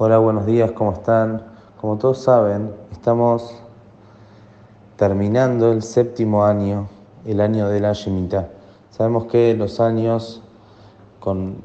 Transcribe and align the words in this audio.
Hola, 0.00 0.18
buenos 0.18 0.46
días, 0.46 0.70
¿cómo 0.70 0.92
están? 0.92 1.42
Como 1.80 1.98
todos 1.98 2.18
saben, 2.18 2.70
estamos 2.92 3.52
terminando 4.94 5.72
el 5.72 5.82
séptimo 5.82 6.44
año, 6.44 6.88
el 7.26 7.40
año 7.40 7.68
de 7.68 7.80
la 7.80 7.94
Shemitah. 7.94 8.48
Sabemos 8.90 9.24
que 9.24 9.54
los 9.54 9.80
años 9.80 10.40
con 11.18 11.56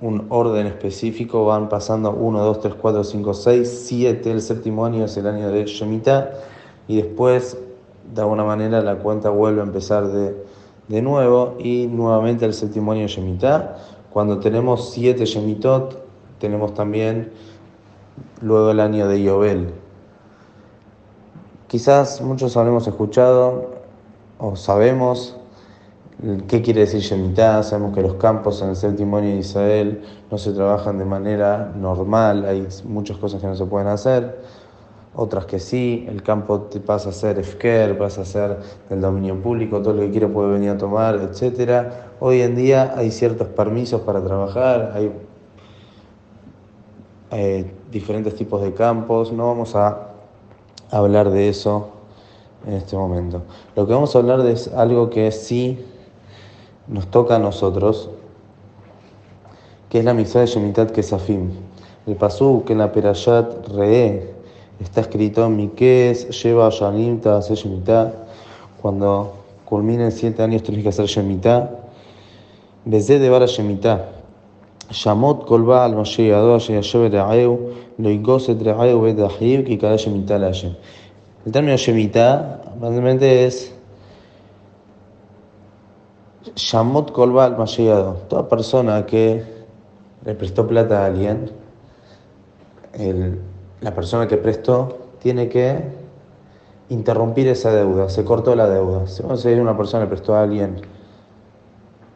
un 0.00 0.26
orden 0.30 0.66
específico 0.66 1.44
van 1.44 1.68
pasando 1.68 2.12
1, 2.12 2.42
2, 2.42 2.60
3, 2.60 2.74
4, 2.74 3.04
5, 3.04 3.34
6, 3.34 3.84
7. 3.86 4.30
El 4.30 4.40
séptimo 4.40 4.86
año 4.86 5.04
es 5.04 5.14
el 5.18 5.26
año 5.26 5.50
de 5.50 5.66
Shemitah 5.66 6.30
y 6.88 7.02
después, 7.02 7.58
de 8.14 8.20
alguna 8.22 8.44
manera, 8.44 8.80
la 8.80 8.96
cuenta 8.96 9.28
vuelve 9.28 9.60
a 9.60 9.64
empezar 9.64 10.06
de, 10.06 10.42
de 10.88 11.02
nuevo 11.02 11.56
y 11.58 11.86
nuevamente 11.86 12.46
el 12.46 12.54
séptimo 12.54 12.92
año 12.92 13.02
de 13.02 13.08
Shemitah. 13.08 13.76
Cuando 14.10 14.38
tenemos 14.38 14.90
siete 14.90 15.26
Shemitot, 15.26 15.98
tenemos 16.38 16.72
también 16.72 17.30
luego 18.40 18.70
el 18.70 18.80
año 18.80 19.08
de 19.08 19.22
Yobel. 19.22 19.74
Quizás 21.66 22.20
muchos 22.20 22.56
habremos 22.56 22.86
escuchado 22.86 23.74
o 24.38 24.56
sabemos 24.56 25.36
qué 26.48 26.62
quiere 26.62 26.82
decir 26.82 27.00
Shemitah, 27.00 27.62
sabemos 27.62 27.94
que 27.94 28.02
los 28.02 28.14
campos 28.14 28.62
en 28.62 28.70
el 28.70 28.76
séptimo 28.76 29.16
año 29.16 29.30
de 29.30 29.38
Israel 29.38 30.02
no 30.30 30.38
se 30.38 30.52
trabajan 30.52 30.98
de 30.98 31.04
manera 31.04 31.72
normal, 31.76 32.44
hay 32.44 32.66
muchas 32.84 33.16
cosas 33.18 33.40
que 33.40 33.46
no 33.46 33.56
se 33.56 33.64
pueden 33.64 33.88
hacer, 33.88 34.38
otras 35.16 35.46
que 35.46 35.58
sí, 35.58 36.06
el 36.08 36.22
campo 36.22 36.62
te 36.62 36.80
pasa 36.80 37.10
a 37.10 37.12
ser 37.12 37.38
Efker, 37.38 37.96
pasa 37.98 38.22
a 38.22 38.24
ser 38.24 38.58
del 38.88 39.00
dominio 39.00 39.40
público, 39.40 39.80
todo 39.80 39.94
lo 39.94 40.02
que 40.02 40.10
quiera 40.10 40.28
puede 40.28 40.52
venir 40.52 40.70
a 40.70 40.78
tomar, 40.78 41.16
etc. 41.16 41.88
Hoy 42.20 42.40
en 42.40 42.56
día 42.56 42.94
hay 42.96 43.10
ciertos 43.10 43.48
permisos 43.48 44.00
para 44.00 44.22
trabajar, 44.22 44.92
hay 44.94 45.12
eh, 47.30 47.70
diferentes 47.90 48.34
tipos 48.34 48.62
de 48.62 48.72
campos, 48.72 49.32
no 49.32 49.46
vamos 49.46 49.74
a 49.74 50.10
hablar 50.90 51.30
de 51.30 51.48
eso 51.48 51.88
en 52.66 52.74
este 52.74 52.96
momento. 52.96 53.42
Lo 53.76 53.86
que 53.86 53.92
vamos 53.92 54.14
a 54.14 54.18
hablar 54.18 54.42
de 54.42 54.52
es 54.52 54.68
algo 54.68 55.10
que 55.10 55.30
sí 55.32 55.78
nos 56.86 57.06
toca 57.08 57.36
a 57.36 57.38
nosotros, 57.38 58.10
que 59.88 59.98
es 59.98 60.04
la 60.04 60.14
misa 60.14 60.40
de 60.40 60.46
Shemitat 60.46 60.92
Kesafim. 60.92 61.50
El 62.06 62.16
pasú 62.16 62.64
que 62.66 62.74
en 62.74 62.80
la 62.80 62.92
Perashat 62.92 63.68
Re 63.68 64.34
está 64.78 65.00
escrito 65.00 65.48
Mikes 65.48 66.28
lleva 66.42 66.68
Shanim 66.70 67.20
hacer 67.24 67.56
Shemitah. 67.56 68.12
Cuando 68.82 69.34
culminen 69.64 70.12
siete 70.12 70.42
años 70.42 70.62
tienes 70.62 70.82
que 70.82 70.90
hacer 70.90 71.06
Shemitah. 71.06 71.70
Bezé 72.84 73.18
de 73.18 73.30
Vara 73.30 73.46
Shemitah. 73.46 74.23
Shamot 74.90 75.46
kol 75.46 75.64
Baal 75.64 75.94
Moshe 75.94 76.28
Yado 76.28 76.56
Asher 76.56 76.74
Yashev 76.74 77.10
Re'eu 77.10 77.74
Lo 77.98 78.10
Igoset 78.10 78.60
Re'eu 78.60 79.00
Bet 79.02 79.18
Ahiv 79.18 79.66
Ki 79.66 79.78
Kada 79.78 79.96
Shemitah 79.96 80.38
La 80.38 80.46
Hashem. 80.48 80.74
El 81.46 81.52
término 81.52 81.76
Shemitah 81.76 82.76
realmente 82.80 83.46
es 83.46 83.74
Shamot 86.56 87.12
kol 87.12 87.32
Baal 87.32 87.56
Moshe 87.56 87.84
Yado. 87.84 88.14
Toda 88.28 88.48
persona 88.48 89.06
que 89.06 89.44
le 90.24 90.34
prestó 90.34 90.66
plata 90.66 91.02
a 91.02 91.06
alguien, 91.06 91.50
el, 92.94 93.40
la 93.80 93.94
persona 93.94 94.26
que 94.26 94.36
prestó 94.36 94.98
tiene 95.20 95.48
que 95.48 95.82
interrumpir 96.88 97.48
esa 97.48 97.72
deuda, 97.72 98.08
se 98.08 98.24
cortó 98.24 98.54
la 98.54 98.68
deuda. 98.68 99.06
Si 99.06 99.22
una 99.48 99.76
persona 99.76 100.04
le 100.04 100.08
prestó 100.08 100.34
a 100.34 100.42
alguien 100.42 100.82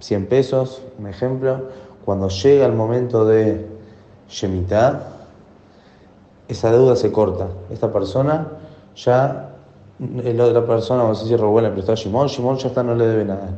100 0.00 0.26
pesos, 0.26 0.82
un 0.98 1.06
ejemplo, 1.06 1.68
cuando 2.04 2.28
llega 2.28 2.66
el 2.66 2.72
momento 2.72 3.24
de 3.24 3.66
Shemitah, 4.28 5.08
esa 6.48 6.72
deuda 6.72 6.96
se 6.96 7.12
corta. 7.12 7.48
Esta 7.70 7.92
persona 7.92 8.48
ya, 8.96 9.50
la 9.98 10.44
otra 10.44 10.66
persona, 10.66 11.02
vamos 11.02 11.20
a 11.20 11.22
decir, 11.22 11.38
Rubén 11.38 11.64
le 11.64 11.70
prestó 11.70 11.92
a 11.92 11.94
Shimon, 11.94 12.26
Shimon 12.26 12.56
ya 12.56 12.68
está, 12.68 12.82
no 12.82 12.94
le 12.94 13.06
debe 13.06 13.24
nada. 13.24 13.50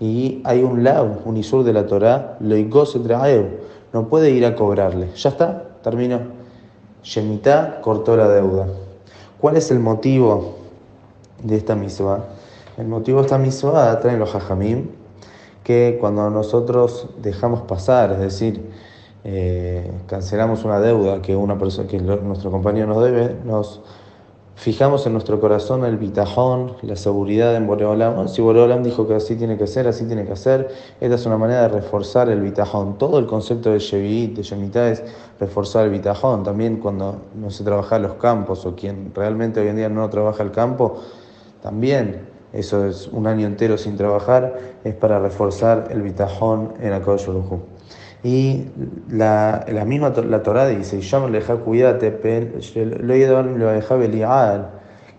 Y 0.00 0.42
hay 0.44 0.62
un 0.62 0.84
lado, 0.84 1.20
un 1.24 1.36
isur 1.36 1.64
de 1.64 1.72
la 1.72 1.86
Torah, 1.86 2.36
lo 2.40 2.56
no 3.92 4.08
puede 4.08 4.30
ir 4.30 4.44
a 4.44 4.54
cobrarle. 4.54 5.10
Ya 5.14 5.30
está, 5.30 5.64
terminó. 5.82 6.20
Shemitah 7.02 7.80
cortó 7.80 8.16
la 8.16 8.28
deuda. 8.28 8.66
¿Cuál 9.40 9.56
es 9.56 9.70
el 9.70 9.78
motivo 9.78 10.56
de 11.42 11.56
esta 11.56 11.74
misma? 11.74 12.24
El 12.76 12.88
motivo 12.88 13.18
de 13.20 13.26
esta 13.26 13.38
misma 13.38 13.98
traen 14.00 14.18
los 14.18 14.34
hajamim, 14.34 14.88
que 15.66 15.98
cuando 16.00 16.30
nosotros 16.30 17.08
dejamos 17.20 17.62
pasar, 17.62 18.12
es 18.12 18.20
decir, 18.20 18.70
eh, 19.24 19.90
cancelamos 20.06 20.62
una 20.64 20.78
deuda 20.78 21.20
que 21.20 21.34
una 21.34 21.58
persona 21.58 21.88
que 21.88 21.98
nuestro 21.98 22.52
compañero 22.52 22.86
nos 22.86 23.02
debe, 23.02 23.34
nos 23.44 23.80
fijamos 24.54 25.04
en 25.06 25.12
nuestro 25.14 25.40
corazón 25.40 25.84
el 25.84 25.96
bitajón, 25.96 26.74
la 26.82 26.94
seguridad 26.94 27.56
en 27.56 27.66
Boreolam. 27.66 28.28
si 28.28 28.42
Boreolam 28.42 28.84
dijo 28.84 29.08
que 29.08 29.16
así 29.16 29.34
tiene 29.34 29.58
que 29.58 29.66
ser, 29.66 29.88
así 29.88 30.04
tiene 30.04 30.24
que 30.24 30.36
ser, 30.36 30.68
esta 31.00 31.16
es 31.16 31.26
una 31.26 31.36
manera 31.36 31.62
de 31.62 31.68
reforzar 31.70 32.28
el 32.28 32.42
bitajón. 32.42 32.96
Todo 32.96 33.18
el 33.18 33.26
concepto 33.26 33.72
de 33.72 33.80
Shevit, 33.80 34.36
de 34.36 34.42
Shemitah 34.44 34.90
es 34.90 35.02
reforzar 35.40 35.86
el 35.86 35.90
bitajón. 35.90 36.44
También 36.44 36.76
cuando 36.76 37.22
no 37.34 37.50
se 37.50 37.64
trabaja 37.64 37.98
los 37.98 38.14
campos 38.14 38.64
o 38.66 38.76
quien 38.76 39.10
realmente 39.12 39.58
hoy 39.58 39.66
en 39.66 39.76
día 39.78 39.88
no 39.88 40.08
trabaja 40.10 40.44
el 40.44 40.52
campo, 40.52 41.00
también 41.60 42.35
eso 42.56 42.86
es 42.86 43.08
un 43.08 43.26
año 43.26 43.46
entero 43.46 43.76
sin 43.76 43.96
trabajar, 43.96 44.58
es 44.82 44.94
para 44.94 45.18
reforzar 45.18 45.88
el 45.90 46.00
bitajón 46.00 46.72
en 46.80 46.90
Baruj 46.90 47.60
Y 48.22 48.64
la, 49.10 49.64
la 49.68 49.84
misma 49.84 50.14
la 50.26 50.42
Torah 50.42 50.66
dice, 50.66 51.00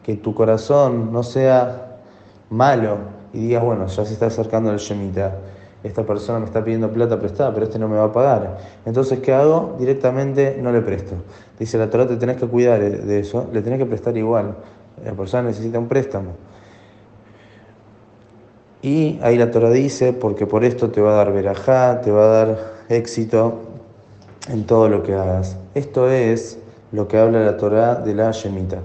que 0.03 0.15
tu 0.15 0.33
corazón 0.33 1.11
no 1.11 1.21
sea 1.21 1.99
malo 2.49 2.97
y 3.33 3.47
digas, 3.47 3.63
bueno, 3.63 3.85
ya 3.85 4.05
se 4.05 4.13
está 4.13 4.27
acercando 4.27 4.71
el 4.71 4.77
Shemitah, 4.77 5.35
esta 5.83 6.03
persona 6.03 6.39
me 6.39 6.45
está 6.45 6.63
pidiendo 6.63 6.91
plata 6.91 7.19
prestada, 7.19 7.53
pero 7.53 7.67
este 7.67 7.77
no 7.77 7.87
me 7.87 7.97
va 7.97 8.05
a 8.05 8.11
pagar. 8.11 8.57
Entonces, 8.85 9.19
¿qué 9.19 9.33
hago? 9.33 9.75
Directamente 9.77 10.57
no 10.59 10.71
le 10.71 10.81
presto. 10.81 11.15
Dice 11.59 11.77
la 11.77 11.89
Torah, 11.89 12.07
te 12.07 12.15
tenés 12.15 12.37
que 12.37 12.47
cuidar 12.47 12.79
de 12.81 13.19
eso, 13.19 13.47
le 13.53 13.61
tenés 13.61 13.77
que 13.77 13.85
prestar 13.85 14.17
igual. 14.17 14.55
La 15.05 15.13
persona 15.13 15.43
necesita 15.43 15.77
un 15.77 15.87
préstamo. 15.87 16.31
Y 18.87 19.19
ahí 19.21 19.37
la 19.37 19.51
Torah 19.51 19.69
dice, 19.69 20.13
porque 20.13 20.47
por 20.47 20.63
esto 20.63 20.91
te 20.91 21.01
va 21.01 21.11
a 21.11 21.15
dar 21.17 21.33
verajá, 21.33 21.99
te 21.99 22.09
va 22.09 22.23
a 22.23 22.27
dar 22.27 22.73
éxito 22.87 23.55
en 24.49 24.65
todo 24.65 24.87
lo 24.87 25.03
que 25.03 25.13
hagas. 25.13 25.57
Esto 25.75 26.09
es 26.09 26.57
lo 26.93 27.05
que 27.09 27.17
habla 27.17 27.41
la 27.41 27.57
Torah 27.57 27.95
de 27.95 28.15
la 28.15 28.31
Shemitah. 28.31 28.79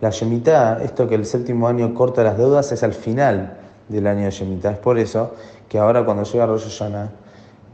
La 0.00 0.10
Shemitah, 0.10 0.82
esto 0.82 1.06
que 1.06 1.14
el 1.14 1.24
séptimo 1.24 1.68
año 1.68 1.94
corta 1.94 2.24
las 2.24 2.36
deudas, 2.36 2.72
es 2.72 2.82
al 2.82 2.92
final 2.92 3.56
del 3.88 4.08
año 4.08 4.24
de 4.24 4.32
Shemitah. 4.32 4.72
Es 4.72 4.78
por 4.78 4.98
eso 4.98 5.30
que 5.68 5.78
ahora 5.78 6.04
cuando 6.04 6.24
llega 6.24 6.44
Rosh 6.44 6.64
Hashanah, 6.64 7.12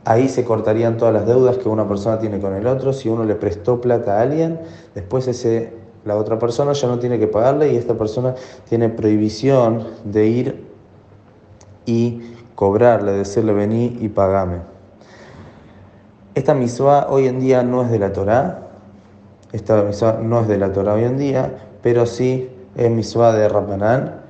ahí 0.04 0.28
se 0.28 0.44
cortarían 0.44 0.98
todas 0.98 1.14
las 1.14 1.24
deudas 1.24 1.56
que 1.56 1.70
una 1.70 1.88
persona 1.88 2.18
tiene 2.18 2.38
con 2.38 2.54
el 2.54 2.66
otro. 2.66 2.92
Si 2.92 3.08
uno 3.08 3.24
le 3.24 3.34
prestó 3.34 3.80
plata 3.80 4.18
a 4.18 4.20
alguien, 4.20 4.60
después 4.94 5.26
ese, 5.26 5.72
la 6.04 6.18
otra 6.18 6.38
persona 6.38 6.74
ya 6.74 6.86
no 6.86 6.98
tiene 6.98 7.18
que 7.18 7.28
pagarle 7.28 7.72
y 7.72 7.76
esta 7.76 7.94
persona 7.94 8.34
tiene 8.68 8.90
prohibición 8.90 9.86
de 10.04 10.26
ir 10.26 10.71
y 11.86 12.34
cobrarle, 12.54 13.12
decirle 13.12 13.52
vení 13.52 13.98
y 14.00 14.08
pagame. 14.08 14.58
Esta 16.34 16.54
misua 16.54 17.08
hoy 17.10 17.26
en 17.26 17.40
día 17.40 17.62
no 17.62 17.82
es 17.82 17.90
de 17.90 17.98
la 17.98 18.12
Torá, 18.12 18.68
esta 19.52 19.82
misua 19.82 20.18
no 20.22 20.40
es 20.40 20.48
de 20.48 20.58
la 20.58 20.72
Torá 20.72 20.94
hoy 20.94 21.04
en 21.04 21.18
día, 21.18 21.54
pero 21.82 22.06
sí 22.06 22.50
es 22.74 22.90
misua 22.90 23.32
de 23.32 23.48
Rabanán 23.48 24.22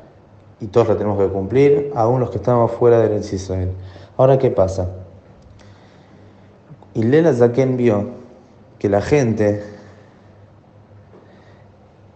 y 0.61 0.67
todos 0.67 0.89
la 0.89 0.97
tenemos 0.97 1.19
que 1.19 1.29
cumplir, 1.29 1.93
aún 1.95 2.21
los 2.21 2.31
que 2.31 2.39
estamos 2.39 2.71
fuera 2.73 3.01
del 3.01 3.21
Israel. 3.21 3.73
Ahora, 4.17 4.39
¿qué 4.39 4.51
pasa? 4.51 4.89
Y 6.95 7.03
Lela 7.03 7.33
Zaken 7.33 7.77
vio 7.77 8.07
que 8.79 8.89
la 8.89 9.01
gente 9.01 9.63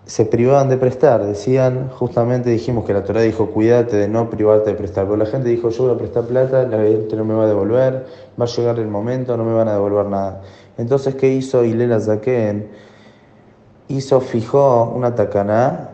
se 0.06 0.24
privaban 0.24 0.68
de 0.68 0.76
prestar, 0.76 1.26
decían, 1.26 1.90
justamente 1.90 2.48
dijimos 2.48 2.84
que 2.84 2.94
la 2.94 3.02
Torah 3.02 3.22
dijo, 3.22 3.50
cuídate 3.50 3.96
de 3.96 4.06
no 4.06 4.30
privarte 4.30 4.70
de 4.70 4.76
prestar, 4.76 5.04
pero 5.06 5.16
la 5.16 5.26
gente 5.26 5.48
dijo, 5.48 5.68
yo 5.70 5.84
voy 5.84 5.94
a 5.94 5.98
prestar 5.98 6.24
plata, 6.26 6.62
la 6.62 6.78
gente 6.78 7.16
no 7.16 7.24
me 7.24 7.34
va 7.34 7.42
a 7.42 7.48
devolver, 7.48 8.06
va 8.40 8.44
a 8.44 8.48
llegar 8.48 8.78
el 8.78 8.86
momento, 8.86 9.36
no 9.36 9.44
me 9.44 9.52
van 9.52 9.66
a 9.66 9.72
devolver 9.72 10.06
nada. 10.06 10.42
Entonces, 10.78 11.16
¿qué 11.16 11.32
hizo 11.32 11.64
Ilela 11.64 11.98
Zaken? 11.98 12.68
Hizo, 13.88 14.20
fijó 14.20 14.92
una 14.94 15.16
tacaná 15.16 15.90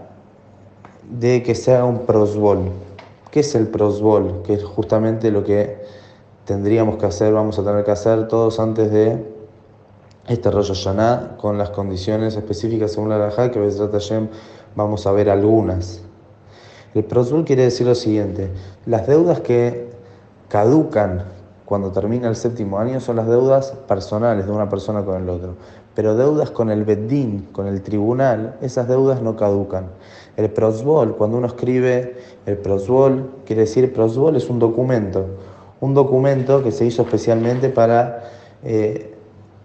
de 1.08 1.42
que 1.42 1.54
sea 1.54 1.86
un 1.86 2.00
prosbol. 2.00 2.70
¿Qué 3.30 3.40
es 3.40 3.54
el 3.54 3.68
prosbol? 3.68 4.42
Que 4.44 4.54
es 4.54 4.64
justamente 4.64 5.30
lo 5.30 5.42
que 5.42 5.78
tendríamos 6.44 6.98
que 6.98 7.06
hacer, 7.06 7.32
vamos 7.32 7.58
a 7.58 7.64
tener 7.64 7.82
que 7.82 7.92
hacer 7.92 8.28
todos 8.28 8.60
antes 8.60 8.92
de 8.92 9.31
este 10.28 10.50
Rosh 10.50 10.68
Hashanah 10.68 11.36
con 11.36 11.58
las 11.58 11.70
condiciones 11.70 12.36
específicas 12.36 12.92
según 12.92 13.08
la 13.08 13.18
Rajá, 13.18 13.50
que 13.50 13.58
Hashem 13.60 14.28
vamos 14.76 15.06
a 15.06 15.12
ver 15.12 15.28
algunas. 15.30 16.02
El 16.94 17.04
prosbul 17.04 17.44
quiere 17.44 17.62
decir 17.62 17.86
lo 17.86 17.94
siguiente, 17.94 18.50
las 18.86 19.06
deudas 19.06 19.40
que 19.40 19.90
caducan 20.48 21.24
cuando 21.64 21.90
termina 21.90 22.28
el 22.28 22.36
séptimo 22.36 22.78
año 22.78 23.00
son 23.00 23.16
las 23.16 23.26
deudas 23.26 23.72
personales 23.88 24.44
de 24.44 24.52
una 24.52 24.68
persona 24.68 25.02
con 25.02 25.22
el 25.22 25.28
otro. 25.28 25.54
Pero 25.94 26.14
deudas 26.14 26.50
con 26.50 26.70
el 26.70 26.84
Beddin, 26.84 27.48
con 27.52 27.66
el 27.66 27.82
tribunal, 27.82 28.56
esas 28.60 28.88
deudas 28.88 29.22
no 29.22 29.36
caducan. 29.36 29.86
El 30.36 30.50
prosbol, 30.50 31.16
cuando 31.16 31.38
uno 31.38 31.46
escribe 31.46 32.18
el 32.44 32.58
prosbol, 32.58 33.30
quiere 33.46 33.62
decir 33.62 33.92
prosbol 33.92 34.36
es 34.36 34.50
un 34.50 34.58
documento, 34.58 35.24
un 35.80 35.94
documento 35.94 36.62
que 36.62 36.72
se 36.72 36.84
hizo 36.84 37.02
especialmente 37.02 37.70
para 37.70 38.24
eh, 38.62 39.11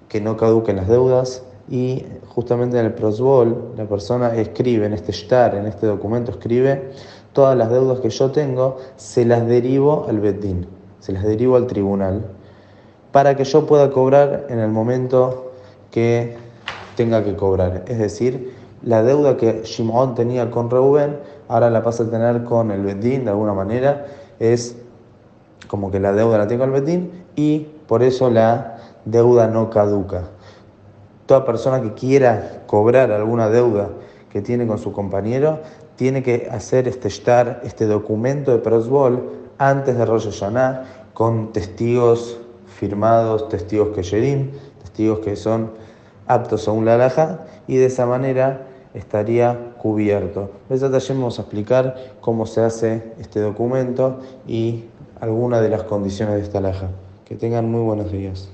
que 0.08 0.22
no 0.22 0.38
caduquen 0.38 0.78
las 0.78 0.88
deudas 0.88 1.44
y 1.70 2.06
justamente 2.28 2.80
en 2.80 2.86
el 2.86 2.94
prosbol 2.94 3.74
la 3.78 3.86
persona 3.86 4.36
escribe 4.36 4.86
en 4.86 4.94
este 4.94 5.12
shtar, 5.12 5.56
en 5.56 5.66
este 5.66 5.88
documento 5.88 6.32
escribe 6.32 6.92
todas 7.34 7.58
las 7.58 7.70
deudas 7.70 8.00
que 8.00 8.10
yo 8.10 8.32
tengo, 8.32 8.78
se 8.96 9.26
las 9.26 9.46
derivo 9.46 10.06
al 10.08 10.20
Beddin, 10.20 10.66
se 11.00 11.12
las 11.12 11.24
derivo 11.24 11.56
al 11.56 11.68
tribunal 11.68 12.26
para 13.12 13.36
que 13.36 13.44
yo 13.44 13.66
pueda 13.66 13.92
cobrar 13.92 14.48
en 14.50 14.60
el 14.60 14.70
momento 14.70 15.52
que 15.92 16.36
tenga 16.96 17.24
que 17.24 17.36
cobrar. 17.36 17.84
Es 17.88 18.00
decir, 18.00 18.54
la 18.84 19.04
deuda 19.04 19.38
que 19.38 19.64
Shimon 19.64 20.16
tenía 20.16 20.52
con 20.52 20.70
Reuben, 20.70 21.18
ahora 21.48 21.70
la 21.70 21.84
pasa 21.84 22.04
a 22.04 22.10
tener 22.10 22.44
con 22.44 22.72
el 22.72 22.84
Betín 22.84 23.26
de 23.26 23.32
alguna 23.32 23.54
manera, 23.54 24.06
es 24.40 24.76
como 25.68 25.92
que 25.92 26.00
la 26.00 26.14
deuda 26.14 26.38
la 26.38 26.48
tengo 26.48 26.64
el 26.64 26.72
Betín 26.72 27.12
y 27.36 27.68
por 27.88 28.04
eso 28.04 28.30
la 28.30 28.77
deuda 29.12 29.48
no 29.48 29.70
caduca. 29.70 30.24
Toda 31.26 31.46
persona 31.46 31.82
que 31.82 31.94
quiera 31.94 32.64
cobrar 32.68 33.12
alguna 33.12 33.50
deuda 33.50 33.90
que 34.30 34.42
tiene 34.42 34.68
con 34.68 34.78
su 34.78 34.92
compañero, 34.92 35.60
tiene 35.96 36.22
que 36.22 36.48
hacer 36.52 36.88
este 36.88 37.10
shtar, 37.10 37.62
este 37.64 37.86
documento 37.86 38.52
de 38.52 38.60
prosbol 38.60 39.32
antes 39.58 39.98
de 39.98 40.06
Rosh 40.06 40.26
Hashanah 40.26 40.84
con 41.14 41.52
testigos 41.52 42.38
firmados, 42.68 43.50
testigos 43.50 43.90
que 43.96 44.04
Yerim, 44.04 44.52
testigos 44.82 45.20
que 45.20 45.36
son 45.36 45.72
aptos 46.28 46.64
según 46.64 46.86
la 46.86 46.96
alhaja 46.96 47.46
y 47.68 47.78
de 47.78 47.88
esa 47.88 48.06
manera 48.06 48.68
estaría 48.94 49.74
cubierto. 49.80 50.52
vamos 50.70 51.40
a 51.40 51.42
explicar 51.42 51.96
cómo 52.22 52.46
se 52.46 52.62
hace 52.62 53.14
este 53.20 53.40
documento 53.40 54.20
y 54.48 54.86
algunas 55.20 55.62
de 55.62 55.70
las 55.70 55.84
condiciones 55.84 56.36
de 56.36 56.42
esta 56.42 56.60
alhaja. 56.60 56.90
Que 57.26 57.36
tengan 57.36 57.70
muy 57.70 57.82
buenos 57.82 58.12
días. 58.12 58.50